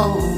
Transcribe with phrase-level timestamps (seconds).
[0.00, 0.37] oh.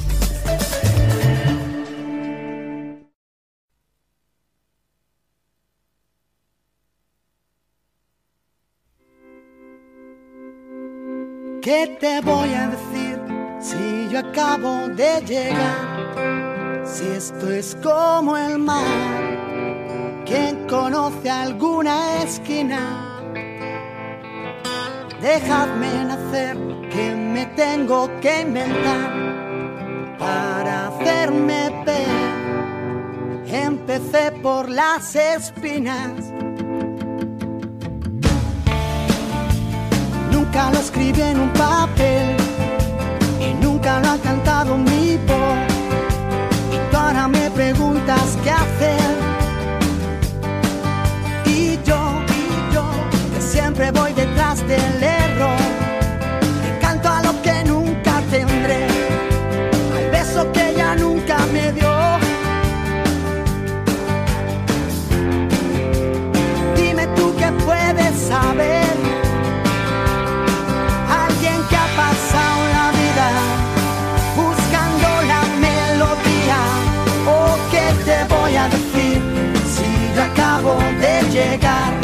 [34.71, 36.11] las espinas.
[40.31, 42.37] Nunca lo escribí en un papel
[43.39, 45.59] y nunca lo ha cantado mi voz.
[46.71, 49.11] Y ahora me preguntas qué hacer.
[51.45, 51.99] Y yo,
[52.39, 52.85] y yo,
[53.33, 54.10] que siempre voy
[81.51, 82.00] pegar.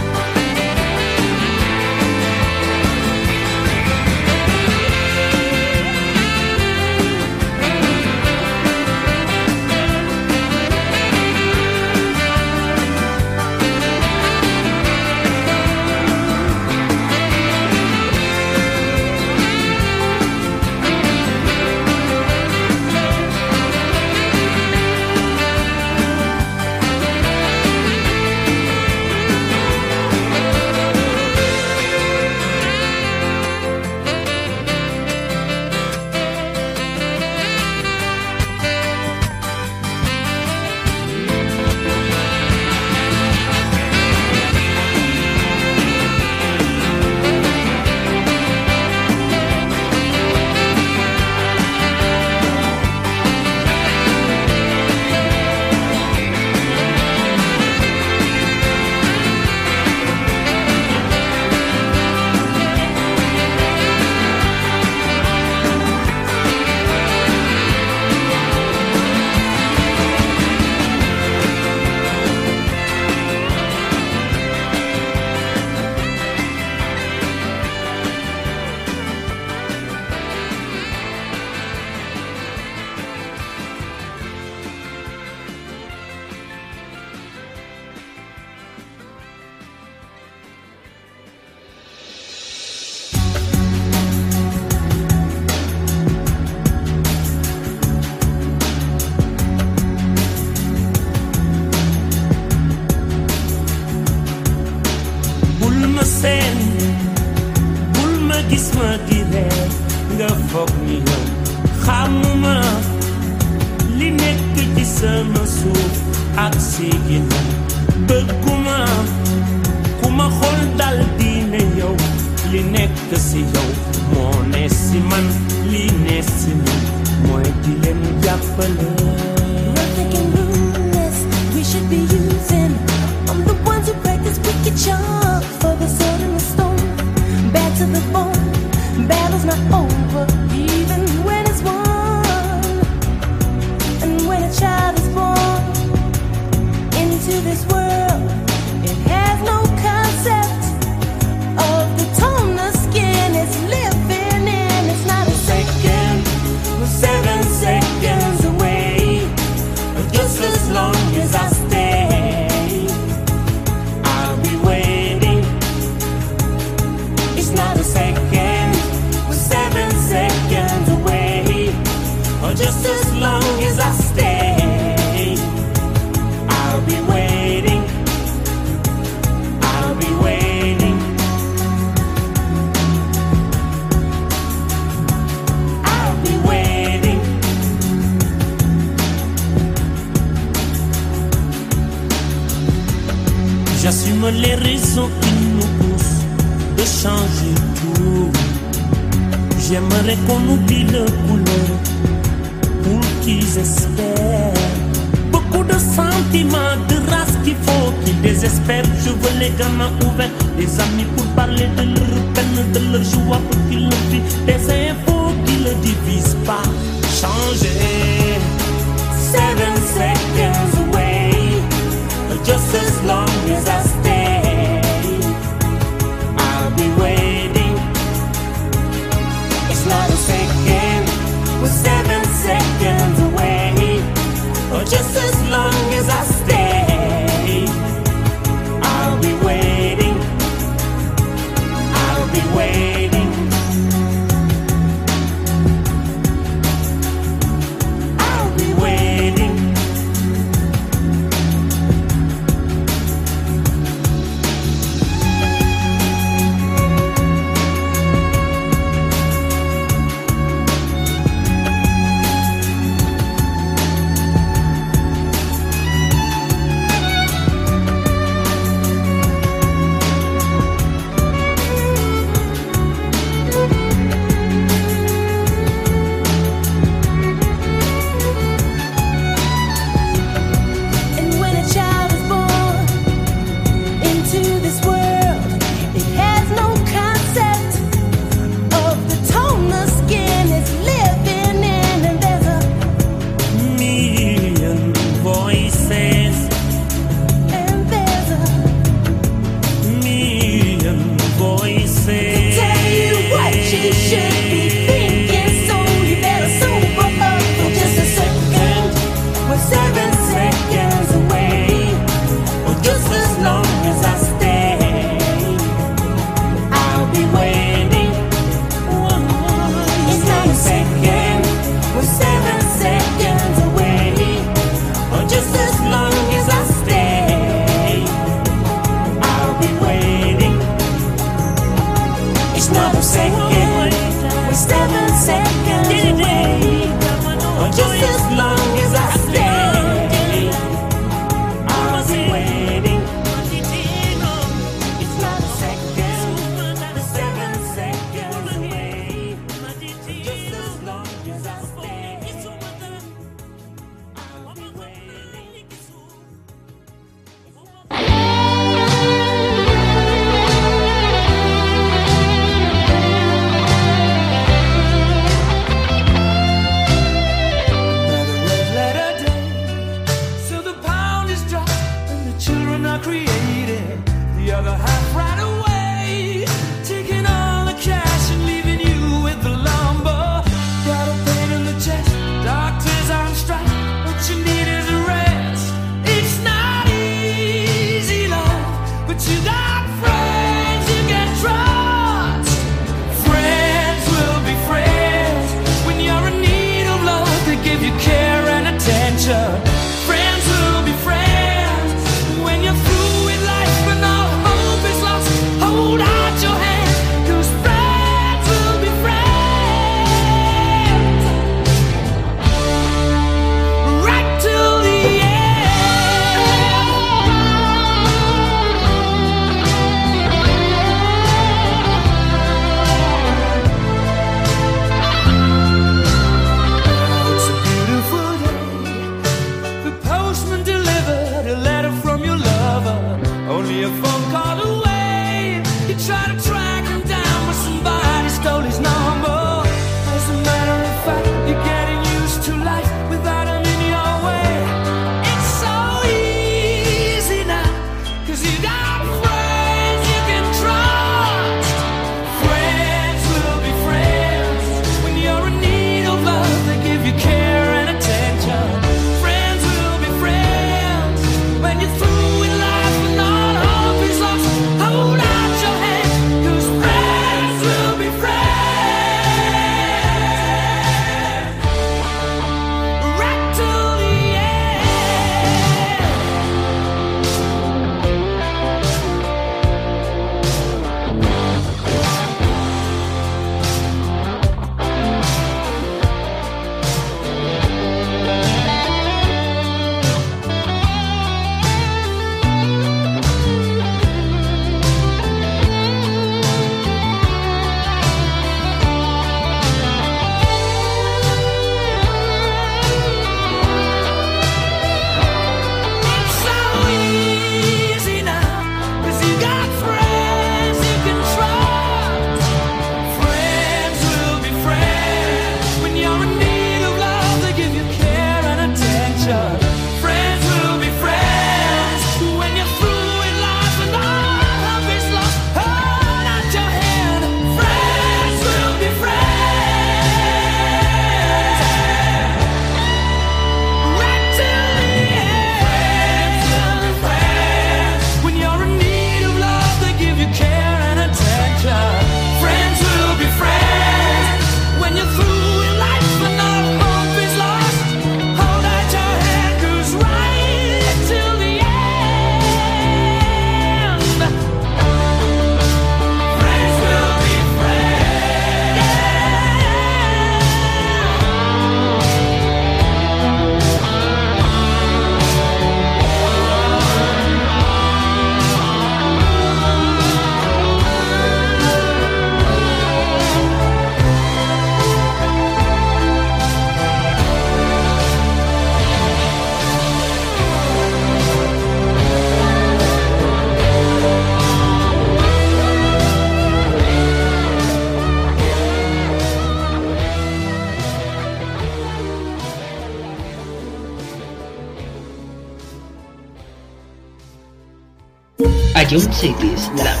[598.91, 599.07] Room
[599.39, 600.00] this la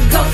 [0.00, 0.33] go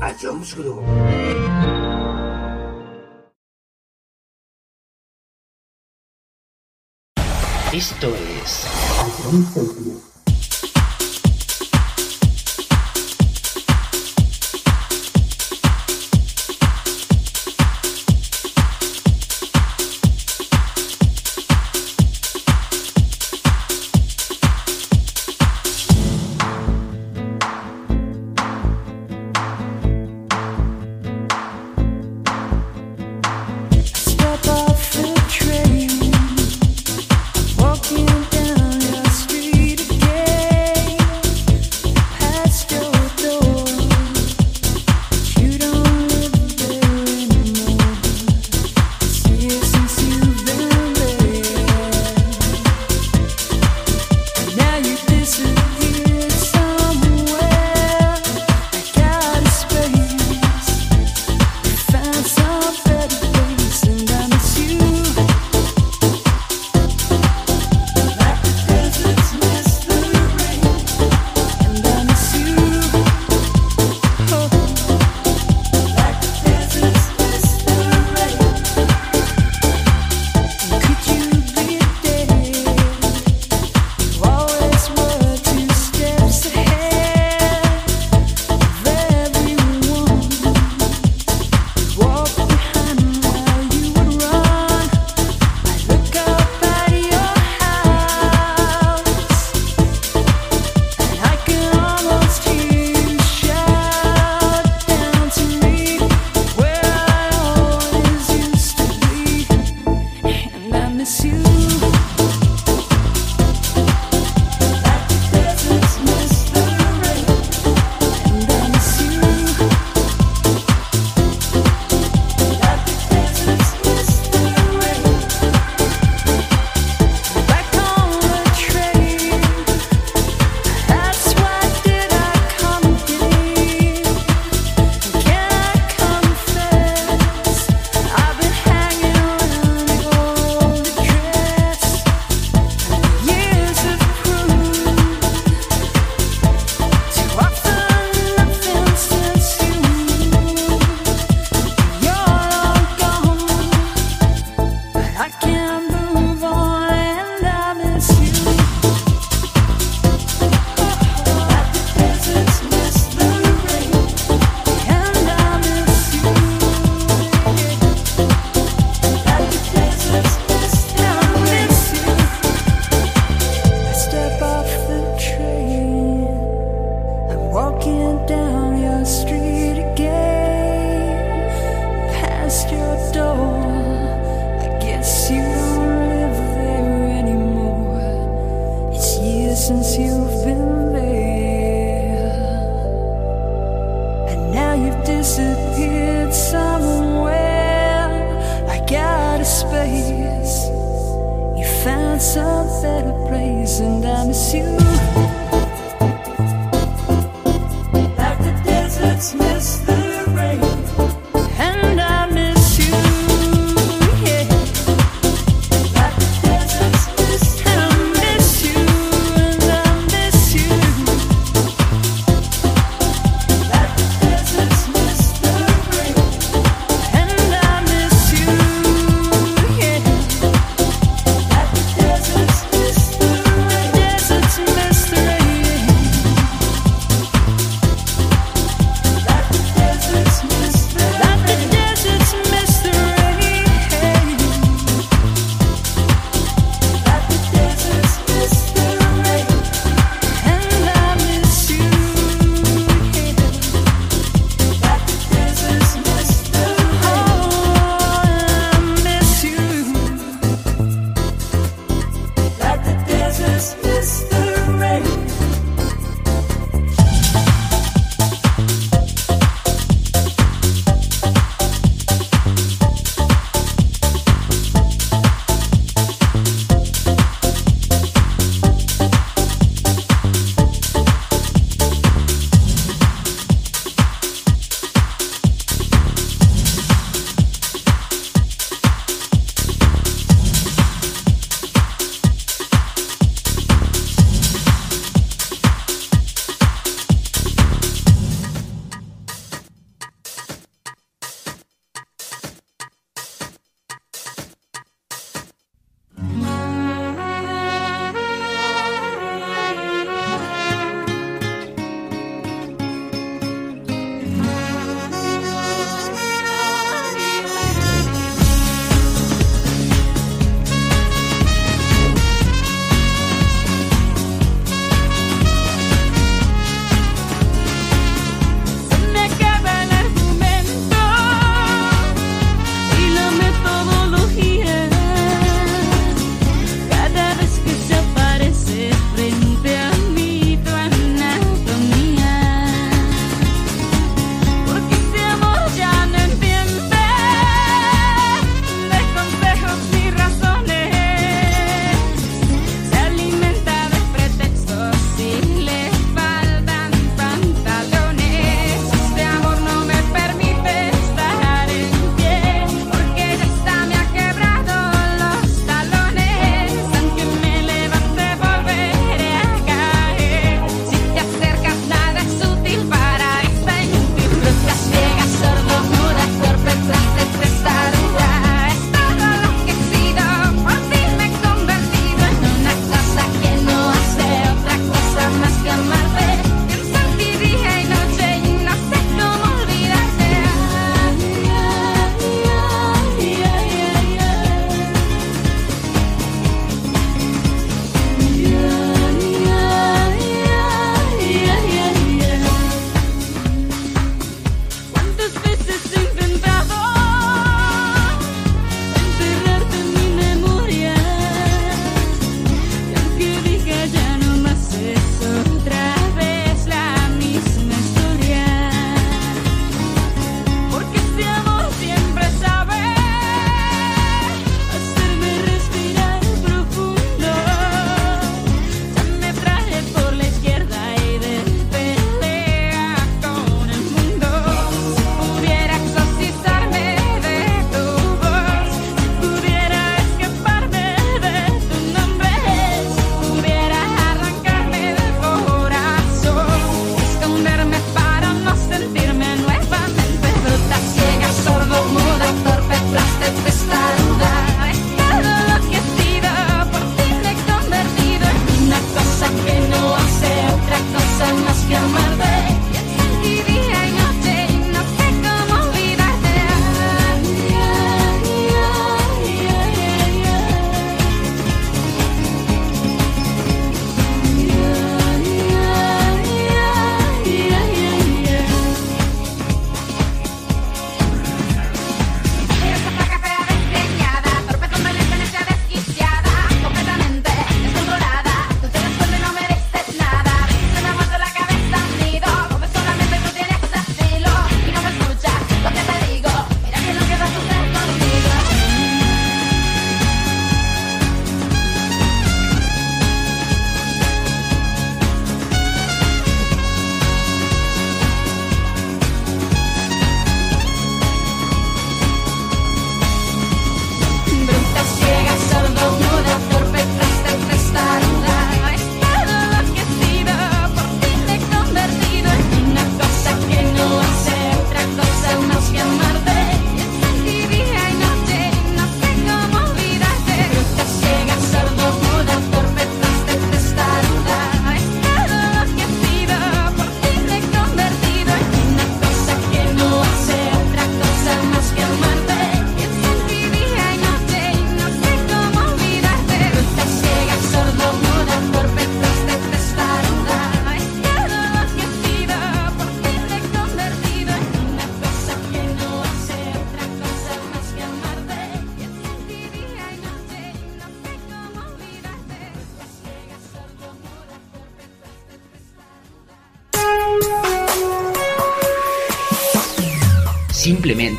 [0.00, 0.82] a Jones Group.
[7.72, 8.08] Esto
[8.42, 8.66] es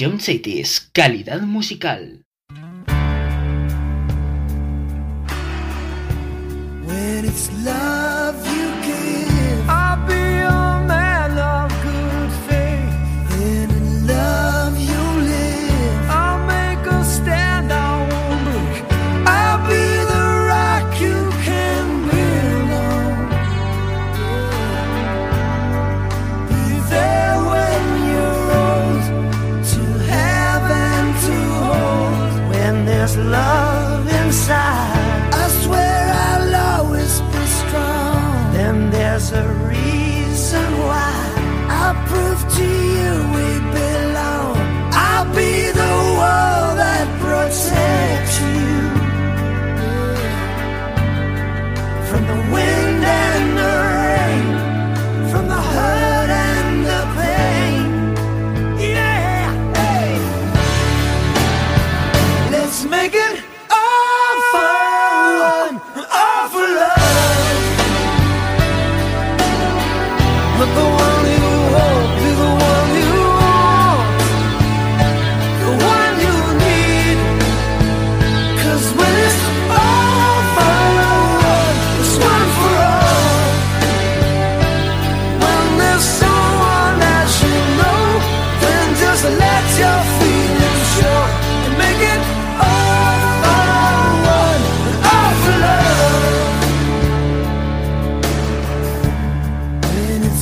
[0.00, 2.19] John Cities, calidad musical.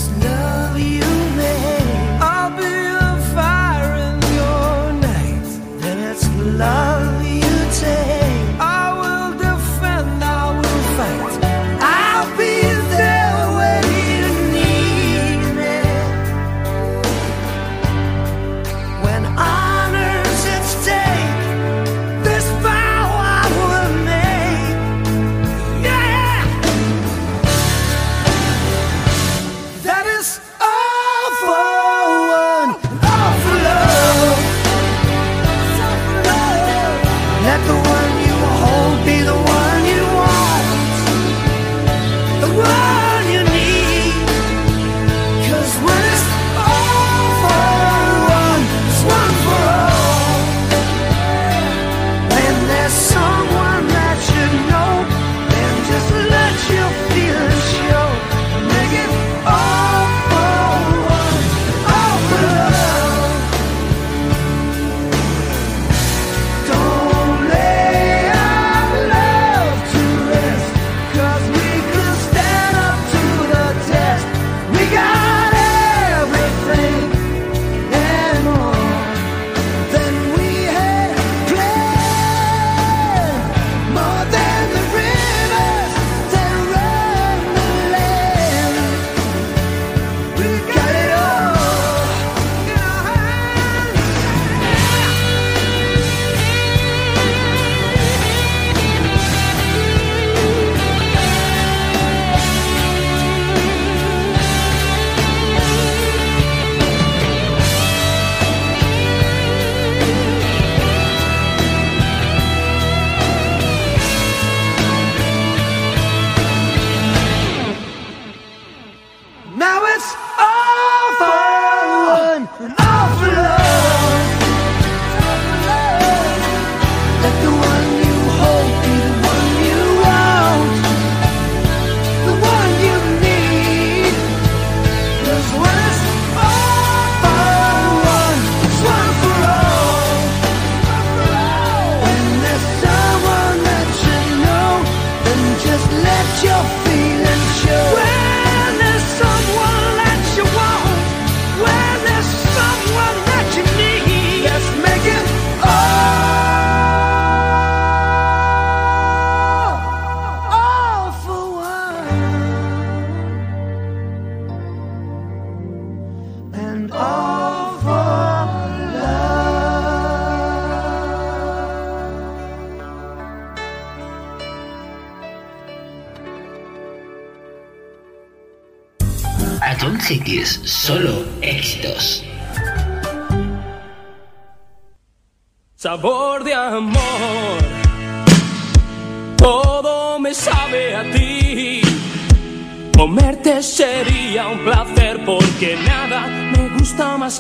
[0.07, 0.38] Love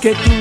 [0.00, 0.37] que tú.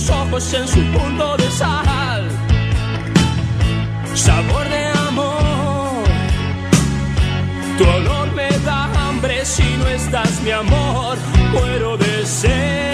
[0.00, 2.28] sus ojos en su punto de sal.
[4.14, 6.04] Sabor de amor,
[7.78, 11.16] tu olor me da hambre si no estás mi amor,
[11.52, 12.89] muero de sed.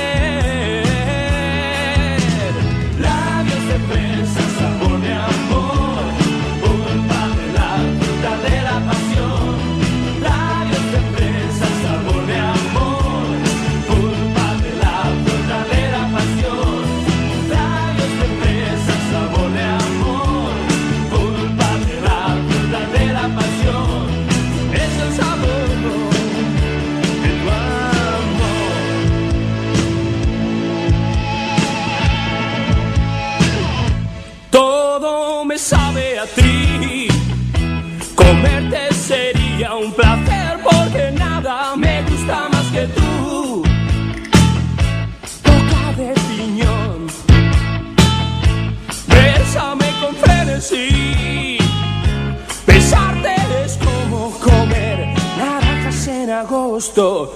[56.97, 57.29] στο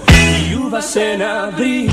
[0.49, 1.89] γιούβα σε να βρει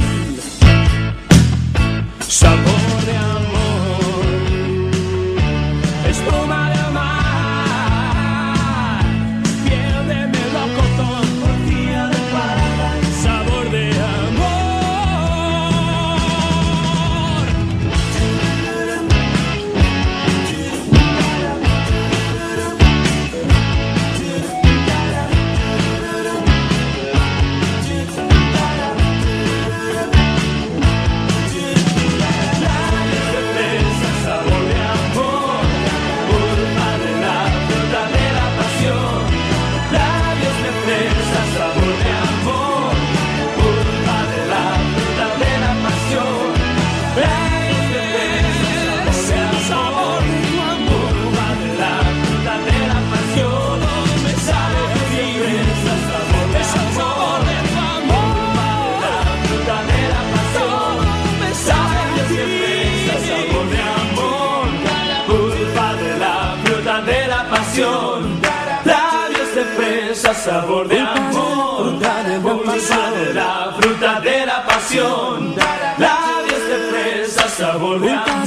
[70.38, 71.98] sabor de amor,
[72.42, 75.54] dulzura de la fruta de la pasión,
[75.98, 78.37] labios de fresa, sabor de amor.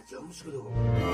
[0.00, 1.09] あいつは面と。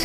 [0.00, 0.04] I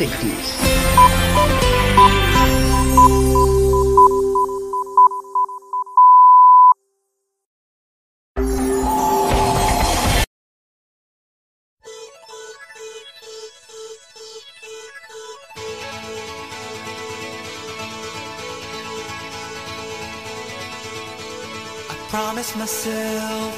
[22.08, 23.54] promised myself.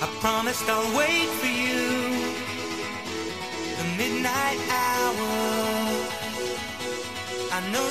[0.00, 1.71] I promised I'll wait for you.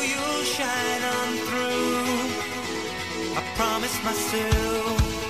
[0.02, 2.42] you'll shine on through.
[3.38, 5.21] I promise myself.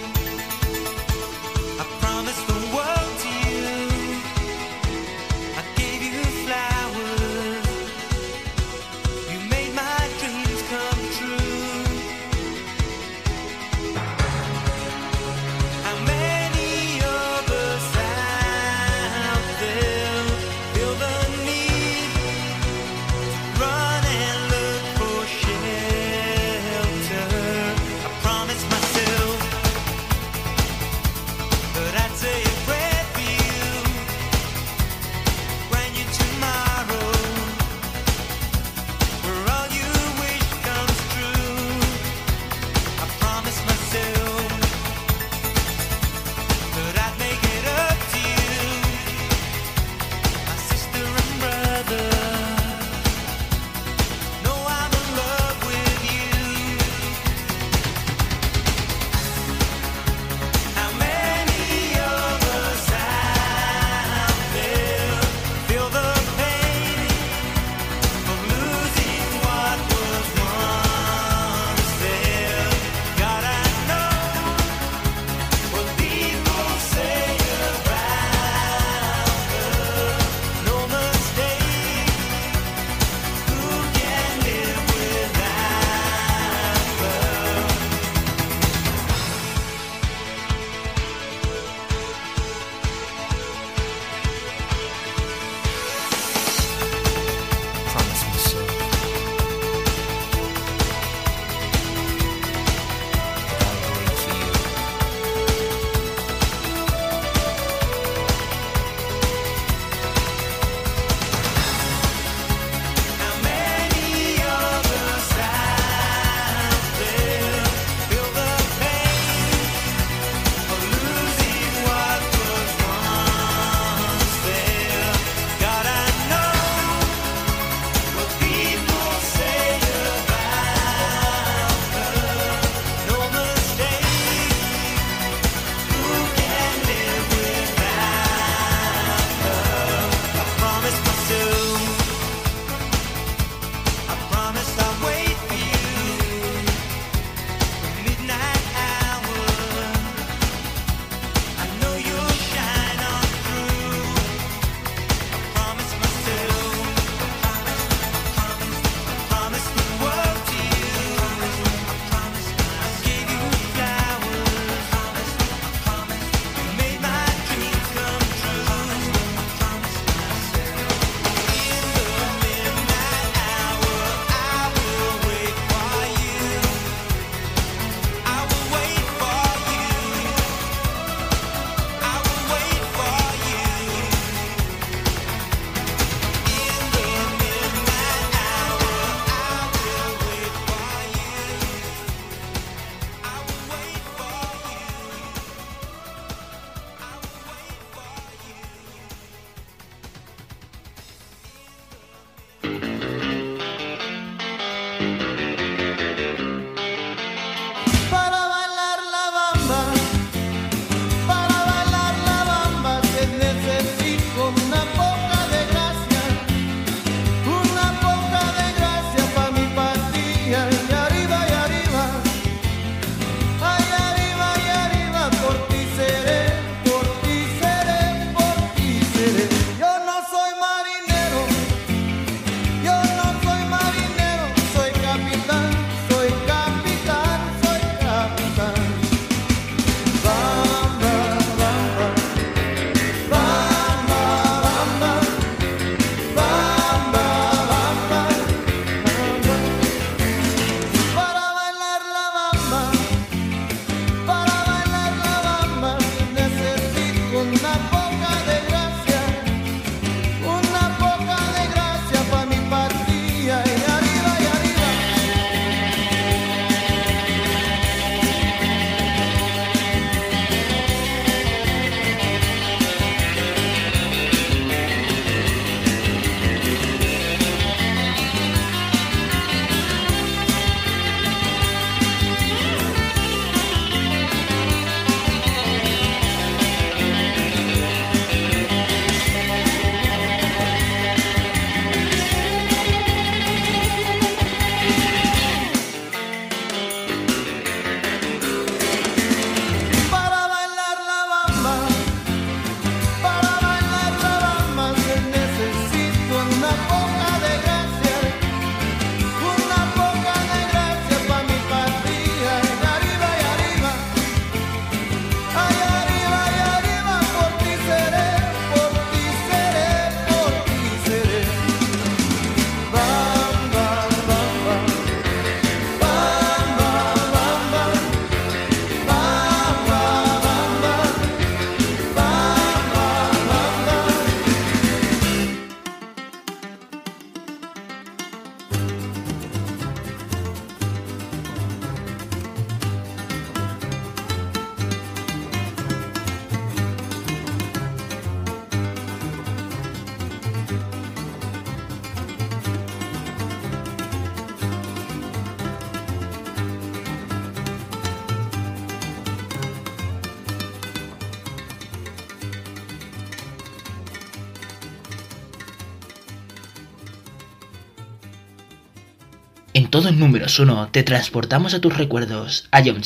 [370.22, 373.03] número uno, te transportamos a tus recuerdos, a John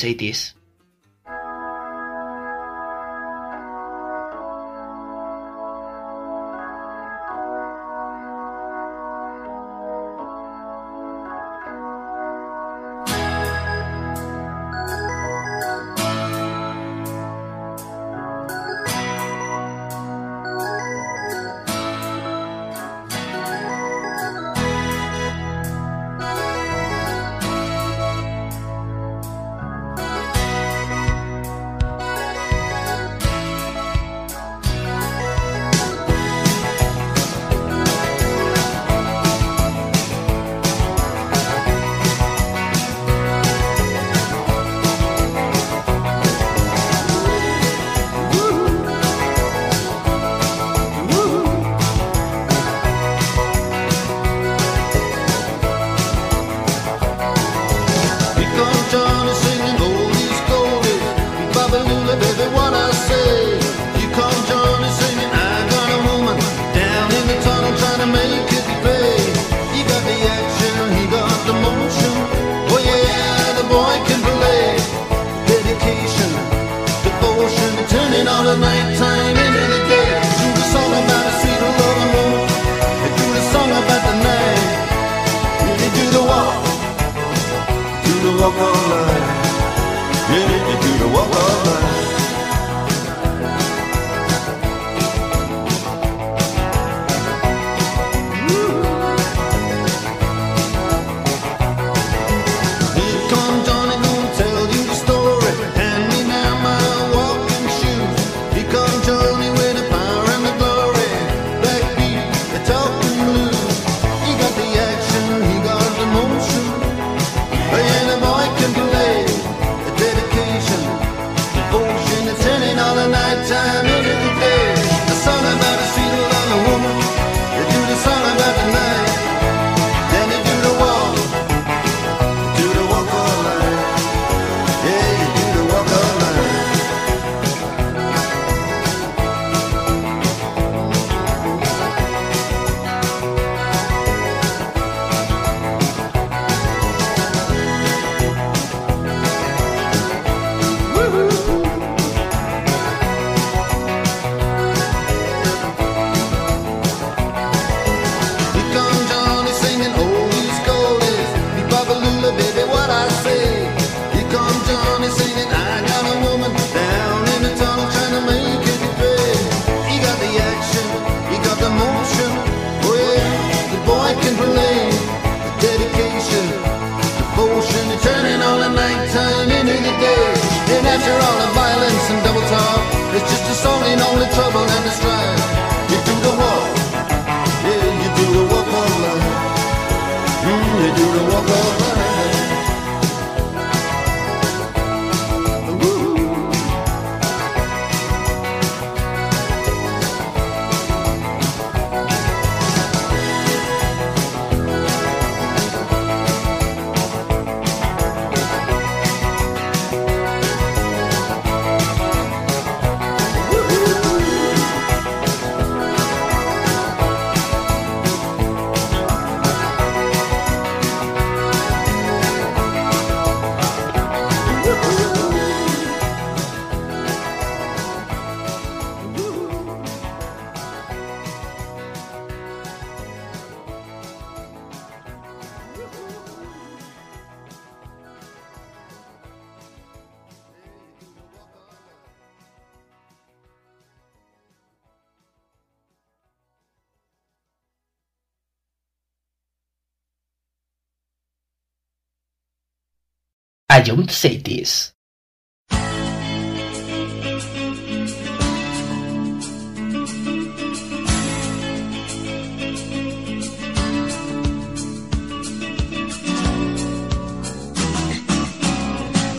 [253.85, 254.95] Giant Cities.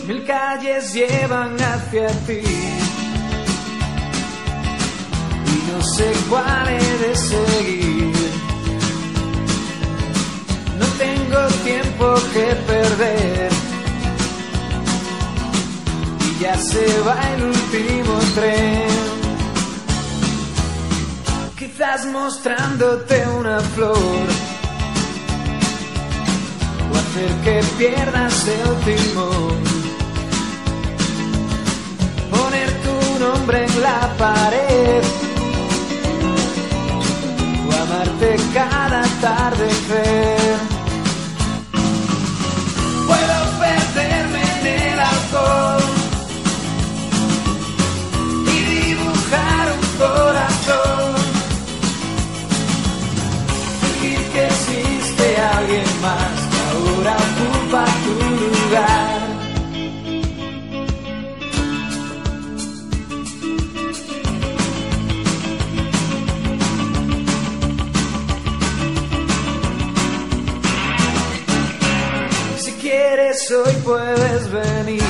[0.07, 2.41] Mil calles llevan hacia ti.
[5.45, 8.13] Y no sé cuál he de seguir.
[10.79, 13.56] No tengo tiempo que perder
[16.39, 18.87] ya se va el último tren.
[21.57, 24.27] Quizás mostrándote una flor
[26.91, 29.57] o hacer que pierdas el timón.
[32.31, 35.03] Poner tu nombre en la pared
[37.67, 40.56] o amarte cada atardecer.
[72.57, 75.01] Si quieres hoy puedes venir.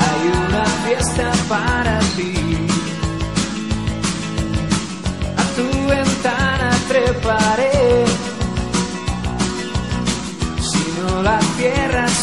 [0.00, 2.65] Hay una fiesta para ti.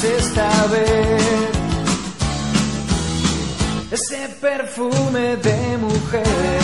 [0.03, 1.49] Esta vez.
[3.91, 6.61] Ese perfume de mujer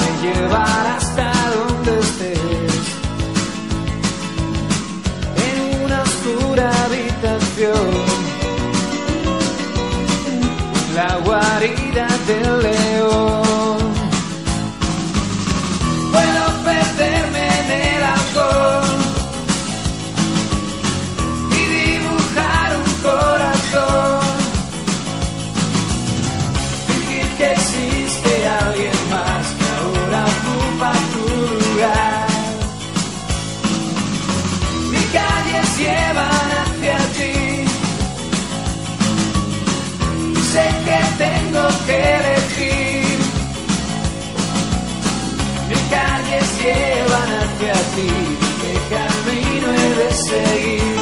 [0.00, 2.84] me llevará hasta donde estés.
[5.48, 7.90] En una oscura habitación.
[10.94, 13.78] La guarida del león.
[16.12, 18.75] Puedo perderme en el alcohol
[35.78, 37.64] llevan hacia ti.
[40.52, 43.18] Sé que tengo que elegir.
[45.68, 48.10] Mis calles llevan hacia ti.
[48.60, 50.95] ¿Qué camino he de seguir?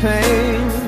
[0.00, 0.81] Pain.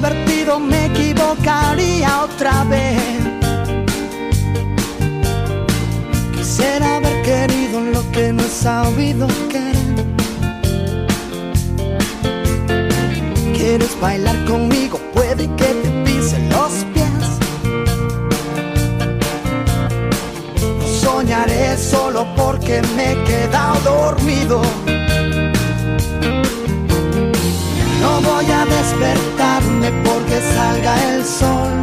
[0.00, 3.02] Divertido, me equivocaría otra vez.
[6.34, 10.06] Quisiera haber querido lo que no he sabido querer.
[13.54, 14.98] ¿Quieres bailar conmigo?
[15.12, 17.10] Puede que te pise los pies.
[20.78, 24.62] No soñaré solo porque me he quedado dormido.
[28.22, 31.82] Voy a despertarme porque salga el sol.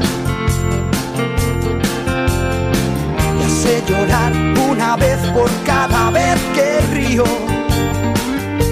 [3.40, 4.32] Y hace llorar
[4.70, 7.24] una vez por cada vez que río.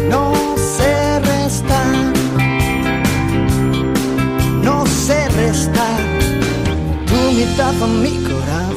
[0.10, 2.14] No sé restar.
[4.62, 6.00] No sé restar.
[7.08, 8.75] Tu mitad en mi corazón.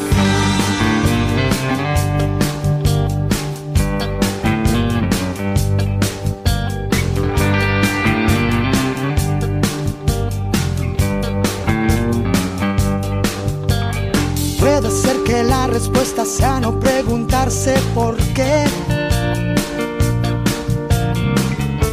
[15.78, 18.64] Respuesta sea no preguntarse por qué.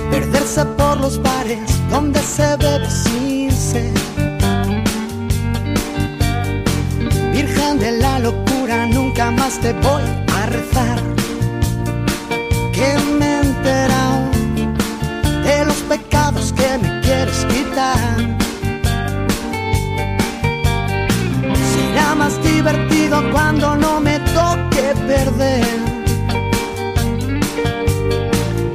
[0.09, 3.93] Perderse por los bares donde se bebe sin.
[7.31, 10.03] Virgen de la locura, nunca más te voy
[10.39, 10.99] a rezar.
[12.73, 12.89] Que
[13.19, 14.31] me he enterado
[15.43, 18.44] de los pecados que me quieres quitar.
[21.95, 25.65] Será más divertido cuando no me toque perder.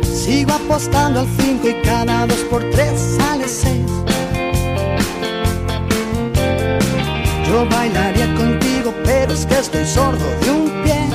[0.03, 3.77] Sigo apostando al 5 y cada 2 por 3 sale 6.
[7.47, 11.09] Yo bailaría contigo, pero es que estoy sordo de un pie.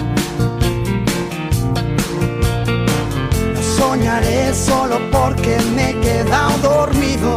[3.52, 7.36] No soñaré solo porque me he quedado dormido.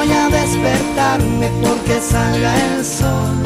[0.00, 3.36] Voy a despertarme porque salga el sol.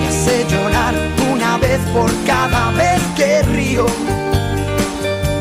[0.00, 0.94] Y hace llorar
[1.30, 3.86] una vez por cada vez que río.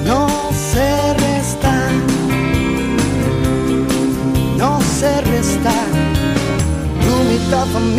[0.06, 0.28] No
[0.72, 1.92] sé restar.
[4.58, 5.90] No sé restar.
[7.04, 7.96] Tu mitad en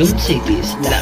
[0.00, 0.99] Ion Cities, la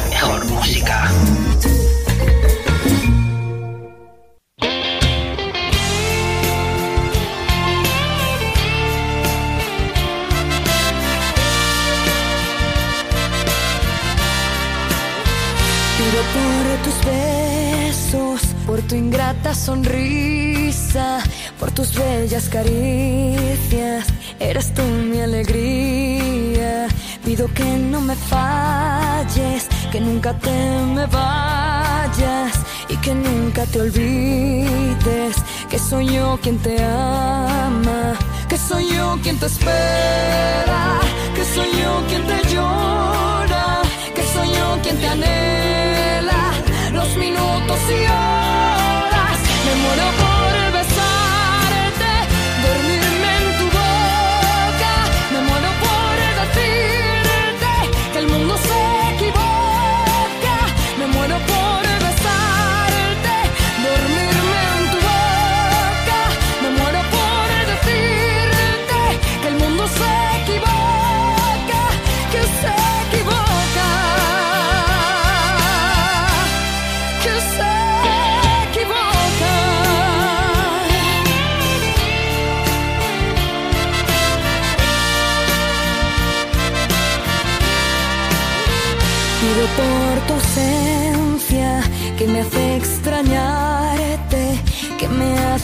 [30.29, 32.53] nunca te me vayas
[32.87, 35.35] y que nunca te olvides
[35.69, 38.13] que soy yo quien te ama,
[38.47, 40.99] que soy yo quien te espera,
[41.35, 43.81] que soy yo quien te llora,
[44.13, 46.51] que soy yo quien te anhela
[46.91, 48.48] los minutos y horas.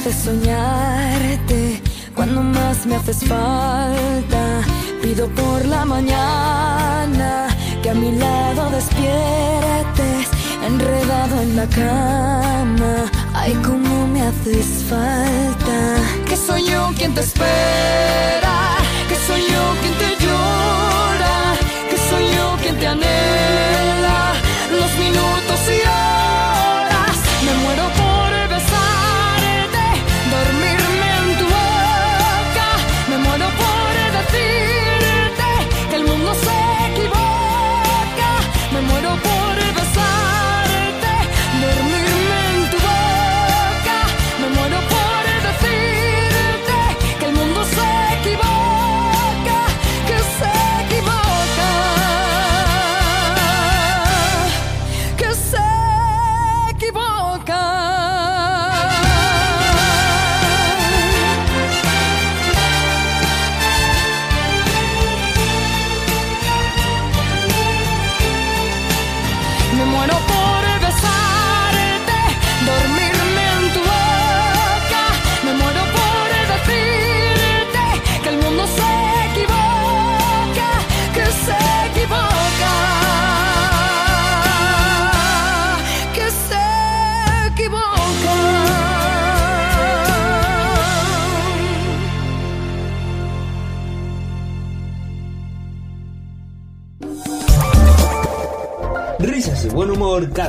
[0.07, 1.81] Hace soñarte
[2.13, 4.61] cuando más me haces falta.
[5.01, 7.47] Pido por la mañana
[7.81, 10.27] que a mi lado despiertes,
[10.67, 12.93] enredado en la cama.
[13.33, 15.77] Ay, cómo me haces falta.
[16.27, 18.77] Que soy yo quien te espera,
[19.09, 21.55] que soy yo quien te llora,
[21.89, 24.33] que soy yo quien te anhela
[24.71, 26.04] los minutos y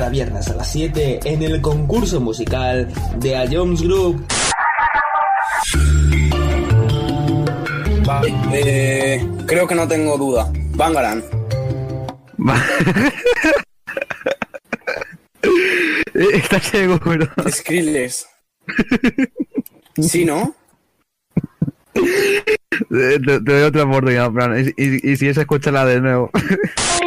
[0.07, 2.87] cada viernes a las 7 en el concurso musical
[3.19, 4.25] de A Jones Group.
[8.05, 10.49] Vale, eh, creo que no tengo duda.
[10.75, 11.21] Bangaran.
[16.13, 17.27] ¿Estás seguro?
[17.49, 18.27] Skrillex.
[20.01, 20.55] ¿Sí, no?
[22.89, 24.57] Te, te doy otra oportunidad, Fran.
[24.59, 26.29] Y, y- y si es, escúchala de nuevo.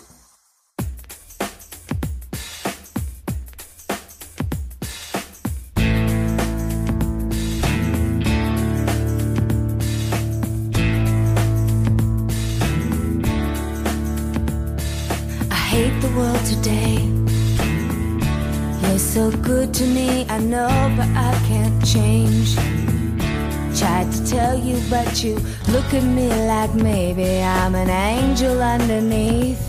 [16.21, 16.97] world today.
[18.81, 22.49] You're so good to me, I know, but I can't change.
[23.79, 25.33] Tried to tell you, but you
[25.73, 29.63] look at me like maybe I'm an angel underneath,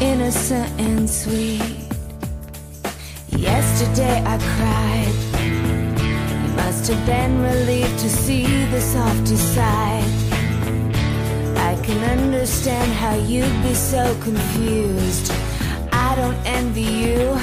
[0.00, 1.76] innocent and sweet.
[3.50, 5.16] Yesterday I cried.
[6.42, 10.27] You must have been relieved to see the softer side.
[11.82, 15.32] Can understand how you'd be so confused.
[15.90, 17.36] I don't envy you.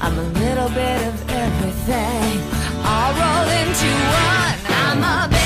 [0.00, 2.40] I'm a little bit of everything,
[2.84, 3.90] all rolled into
[4.26, 4.54] one.
[4.84, 5.41] I'm a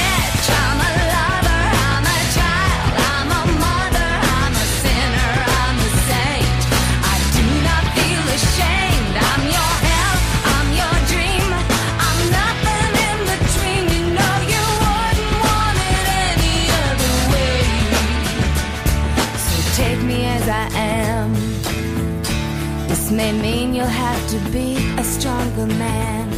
[23.07, 26.29] This may mean you'll have to be a stronger man.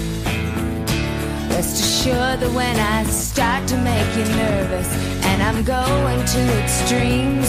[1.48, 4.92] Rest assured that when I start to make you nervous,
[5.24, 7.48] and I'm going to extremes,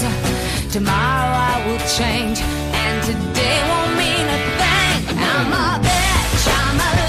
[0.72, 5.18] tomorrow I will change, and today won't mean a thing.
[5.20, 7.09] I'm a bitch, I'm a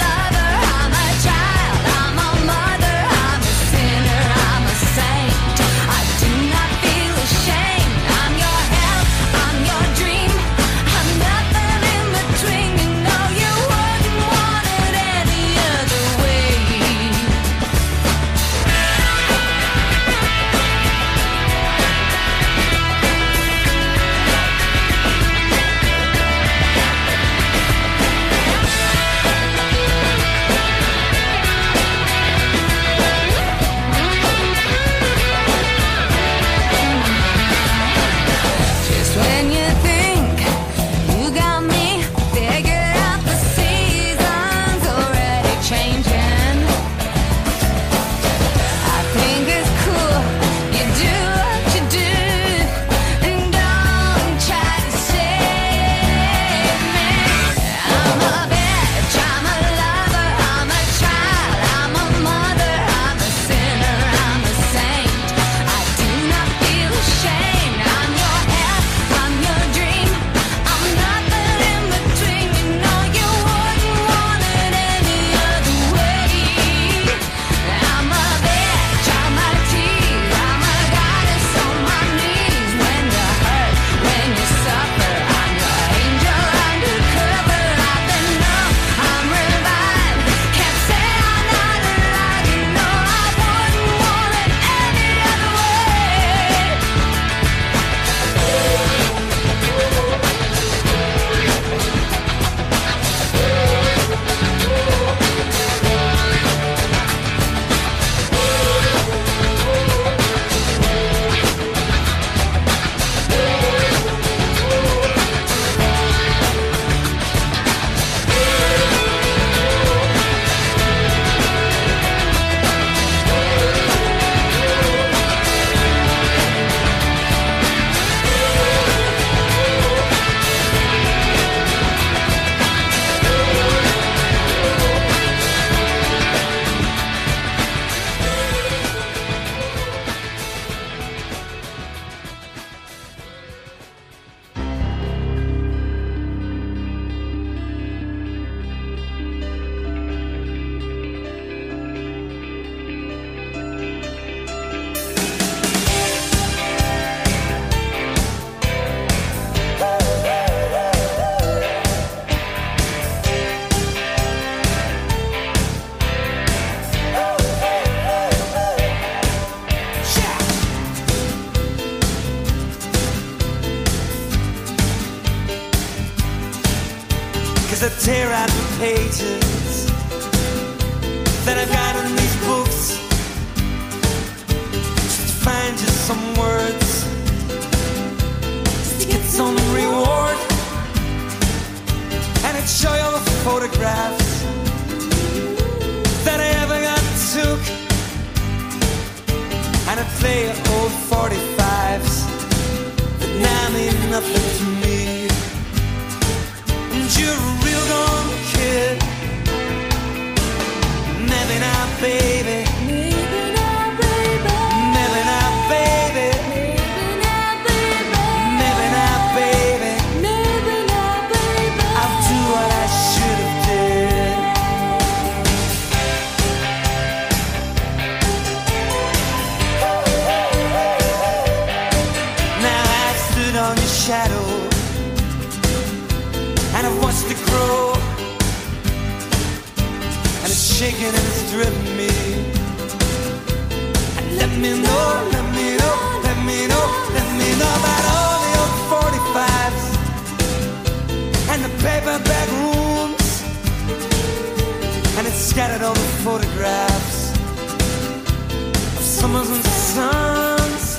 [259.20, 260.98] summers and suns.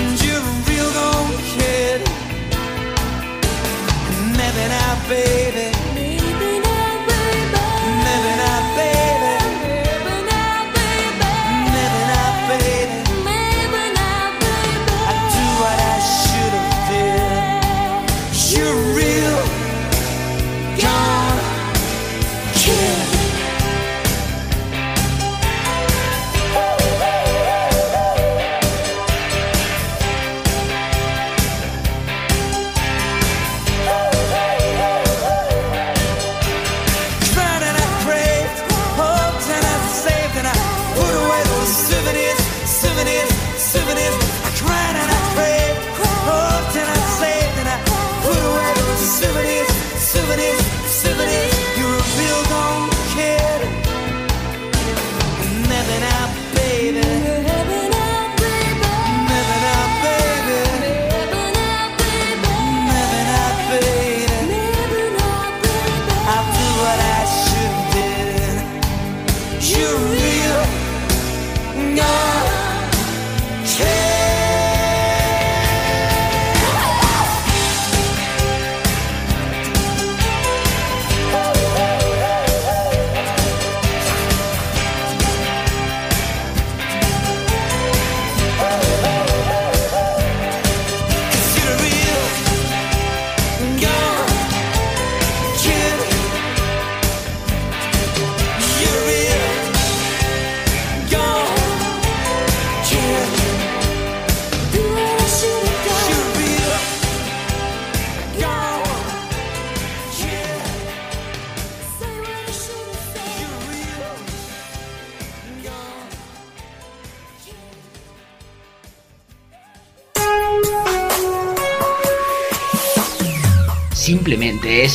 [0.00, 2.00] And you're a real gold kid.
[4.08, 5.37] And maybe I'll be.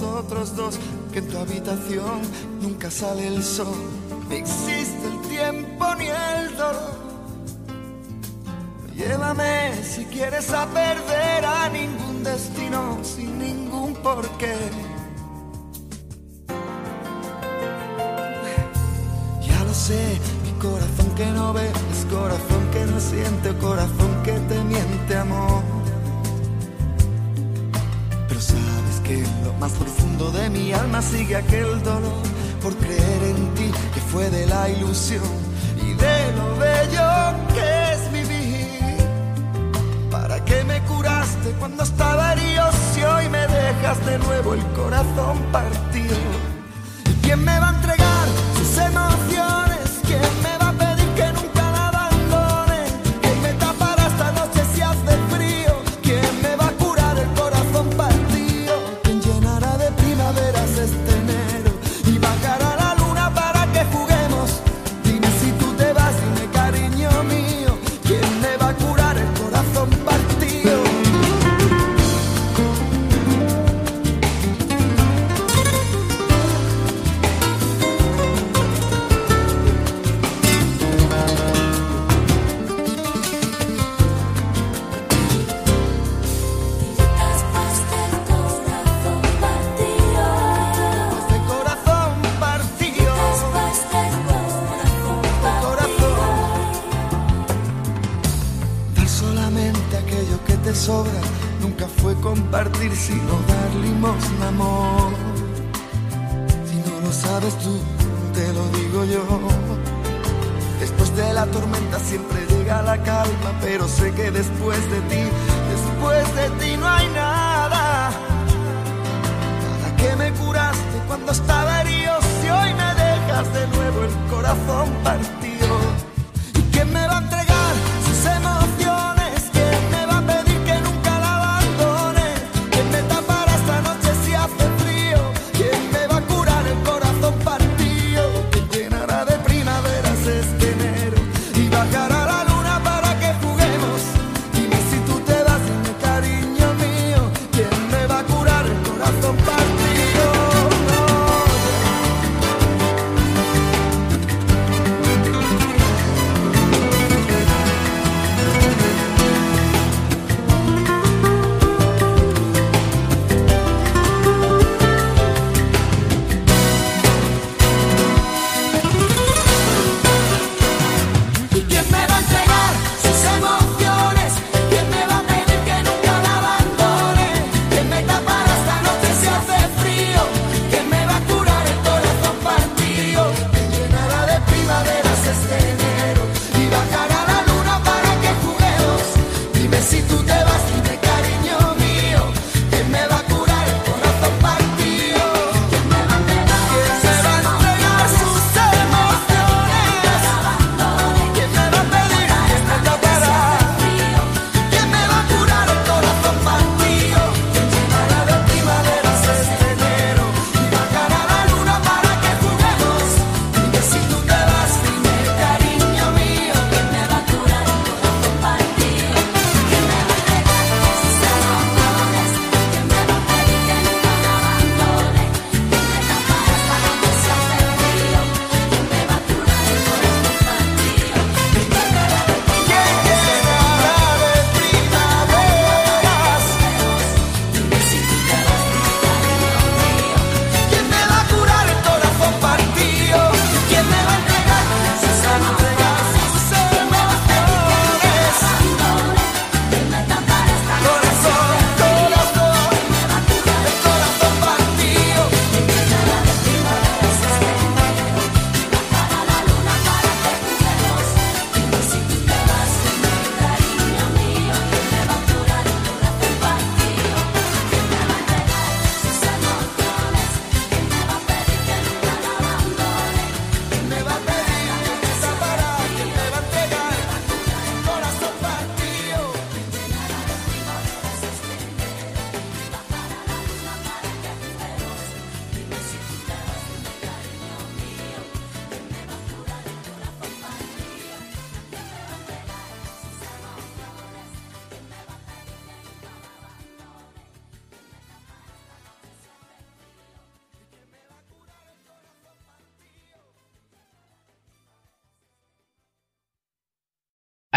[0.00, 0.78] nosotros dos,
[1.10, 2.20] que en tu habitación
[2.60, 3.74] nunca sale el sol,
[4.28, 6.96] ni existe el tiempo ni el dolor.
[8.94, 10.85] Llévame si quieres saber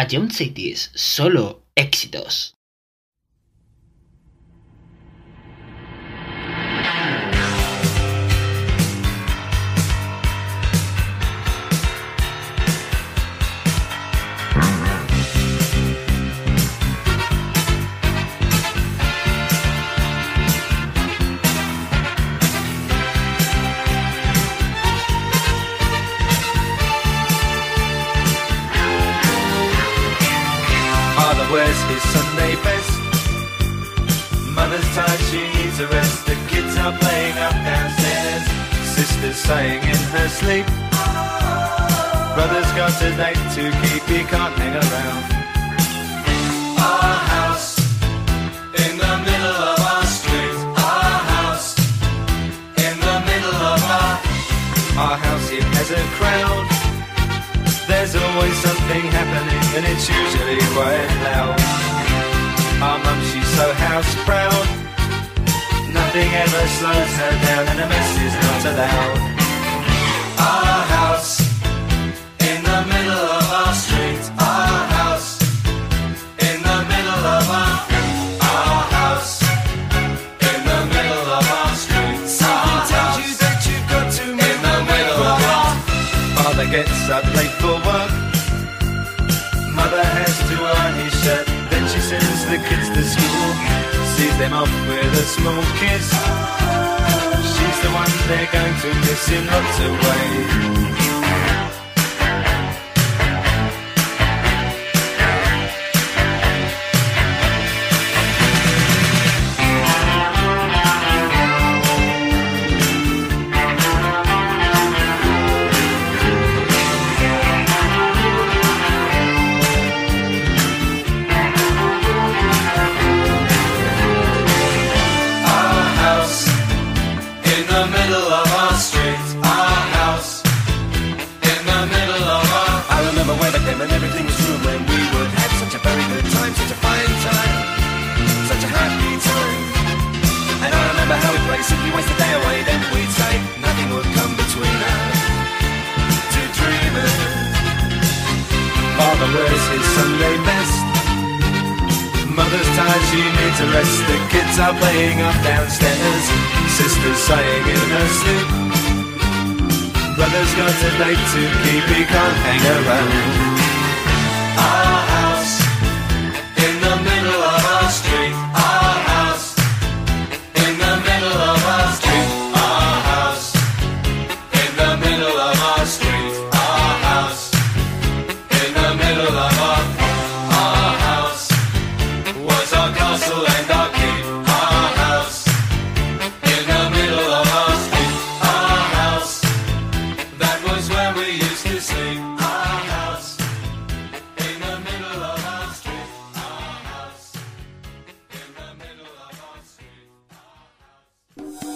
[0.10, 2.56] Jump City es solo éxitos.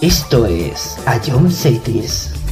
[0.04, 2.43] Esto es A John Satis.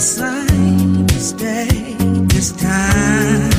[0.00, 1.94] sign this day,
[2.28, 3.49] this time.